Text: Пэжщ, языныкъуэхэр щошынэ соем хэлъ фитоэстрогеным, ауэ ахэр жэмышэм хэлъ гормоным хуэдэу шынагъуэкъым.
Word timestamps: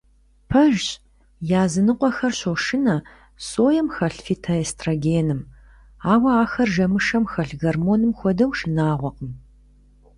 Пэжщ, 0.49 0.85
языныкъуэхэр 1.63 2.33
щошынэ 2.39 2.95
соем 3.49 3.87
хэлъ 3.95 4.19
фитоэстрогеным, 4.25 5.41
ауэ 6.11 6.31
ахэр 6.43 6.69
жэмышэм 6.73 7.23
хэлъ 7.31 7.55
гормоным 7.61 8.11
хуэдэу 8.19 8.51
шынагъуэкъым. 8.57 9.31